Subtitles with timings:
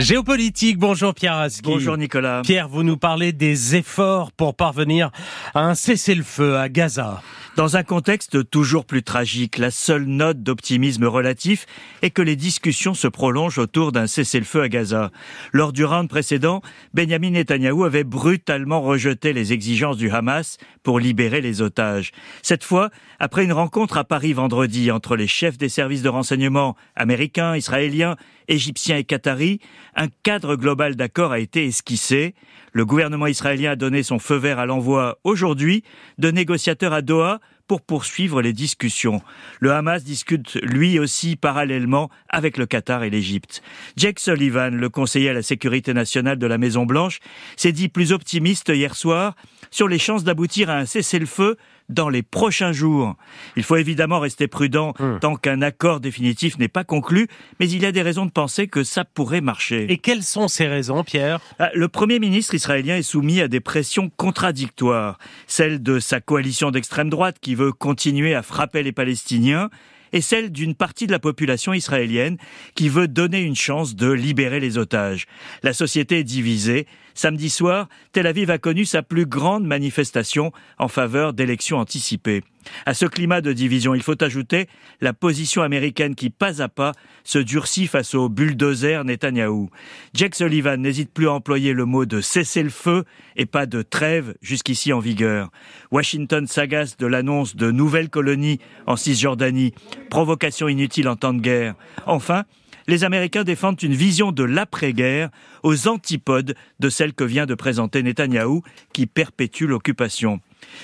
[0.00, 1.62] Géopolitique, bonjour Pierre Aski.
[1.64, 2.42] Bonjour Nicolas.
[2.44, 5.10] Pierre, vous nous parlez des efforts pour parvenir
[5.56, 7.20] à un cessez-le-feu à Gaza.
[7.58, 11.66] Dans un contexte toujours plus tragique, la seule note d'optimisme relatif
[12.02, 15.10] est que les discussions se prolongent autour d'un cessez-le-feu à Gaza.
[15.52, 16.62] Lors du round précédent,
[16.94, 22.12] Benjamin Netanyahou avait brutalement rejeté les exigences du Hamas pour libérer les otages.
[22.42, 26.76] Cette fois, après une rencontre à Paris vendredi entre les chefs des services de renseignement
[26.94, 28.14] américains, israéliens,
[28.46, 29.58] égyptiens et qataris,
[29.96, 32.36] un cadre global d'accord a été esquissé.
[32.72, 35.82] Le gouvernement israélien a donné son feu vert à l'envoi aujourd'hui
[36.18, 39.22] de négociateurs à Doha pour poursuivre les discussions.
[39.60, 43.62] Le Hamas discute lui aussi parallèlement avec le Qatar et l'Égypte.
[43.96, 47.20] Jake Sullivan, le conseiller à la sécurité nationale de la Maison Blanche,
[47.56, 49.36] s'est dit plus optimiste hier soir
[49.70, 51.56] sur les chances d'aboutir à un cessez-le-feu
[51.88, 53.16] dans les prochains jours.
[53.56, 55.18] Il faut évidemment rester prudent hmm.
[55.20, 57.28] tant qu'un accord définitif n'est pas conclu,
[57.60, 59.90] mais il y a des raisons de penser que ça pourrait marcher.
[59.90, 61.40] Et quelles sont ces raisons, Pierre?
[61.58, 65.18] Ah, Le Premier ministre israélien est soumis à des pressions contradictoires.
[65.46, 69.70] Celle de sa coalition d'extrême droite qui veut continuer à frapper les Palestiniens
[70.12, 72.36] et celle d'une partie de la population israélienne
[72.74, 75.26] qui veut donner une chance de libérer les otages.
[75.62, 76.86] La société est divisée.
[77.14, 82.42] Samedi soir, Tel Aviv a connu sa plus grande manifestation en faveur d'élections anticipées.
[82.86, 84.68] À ce climat de division, il faut ajouter
[85.00, 86.92] la position américaine qui, pas à pas,
[87.24, 89.70] se durcit face au bulldozer Netanyahou.
[90.14, 93.04] Jack Sullivan n'hésite plus à employer le mot de cesser le feu
[93.36, 95.50] et pas de trêve jusqu'ici en vigueur.
[95.90, 99.74] Washington s'agace de l'annonce de nouvelles colonies en Cisjordanie,
[100.10, 101.74] provocation inutile en temps de guerre.
[102.06, 102.44] Enfin,
[102.88, 105.28] les Américains défendent une vision de l'après-guerre
[105.62, 108.62] aux antipodes de celle que vient de présenter Netanyahou
[108.94, 110.40] qui perpétue l'occupation.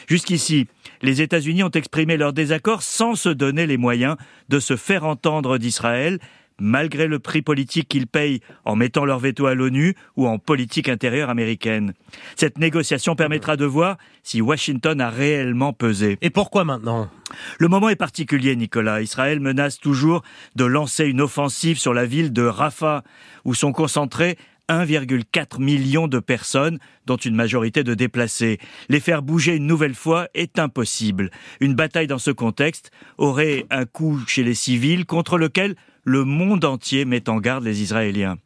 [0.09, 0.67] Jusqu'ici,
[1.03, 4.17] les États-Unis ont exprimé leur désaccord sans se donner les moyens
[4.49, 6.19] de se faire entendre d'Israël,
[6.61, 10.89] malgré le prix politique qu'ils payent en mettant leur veto à l'ONU ou en politique
[10.89, 11.95] intérieure américaine.
[12.37, 16.17] Cette négociation permettra de voir si Washington a réellement pesé.
[16.23, 17.11] Et pourquoi maintenant?
[17.59, 19.03] Le moment est particulier, Nicolas.
[19.03, 20.23] Israël menace toujours
[20.55, 23.03] de lancer une offensive sur la ville de Rafah,
[23.45, 24.39] où sont concentrés
[24.69, 28.59] 1,4 million de personnes, dont une majorité de déplacés.
[28.89, 31.31] Les faire bouger une nouvelle fois est impossible.
[31.61, 36.65] Une bataille dans ce contexte aurait un coût chez les civils contre lequel le monde
[36.65, 38.37] entier met en garde les Israéliens.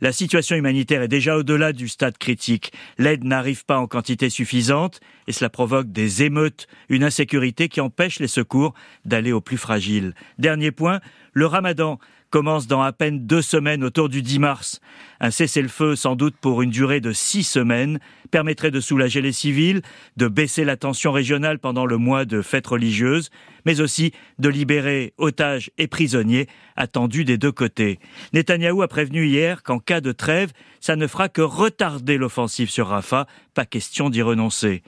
[0.00, 2.72] La situation humanitaire est déjà au-delà du stade critique.
[2.98, 8.18] L'aide n'arrive pas en quantité suffisante et cela provoque des émeutes, une insécurité qui empêche
[8.18, 8.74] les secours
[9.04, 10.14] d'aller aux plus fragiles.
[10.38, 11.00] Dernier point,
[11.32, 11.98] le ramadan
[12.30, 14.80] commence dans à peine deux semaines autour du 10 mars.
[15.20, 17.98] Un cessez-le-feu, sans doute pour une durée de six semaines,
[18.30, 19.82] permettrait de soulager les civils,
[20.16, 23.30] de baisser la tension régionale pendant le mois de fêtes religieuses,
[23.66, 26.46] mais aussi de libérer otages et prisonniers
[26.76, 27.98] attendus des deux côtés.
[28.32, 32.86] Netanyahou a prévenu hier qu'en cas de trêve, ça ne fera que retarder l'offensive sur
[32.86, 34.82] Rafah, pas question d'y renoncer.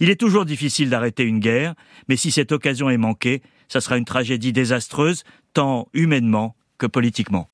[0.00, 1.74] Il est toujours difficile d'arrêter une guerre,
[2.08, 5.24] mais si cette occasion est manquée, ça sera une tragédie désastreuse,
[5.54, 7.48] tant humainement que politiquement.